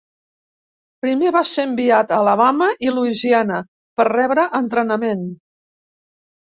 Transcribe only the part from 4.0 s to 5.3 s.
per rebre entrenament.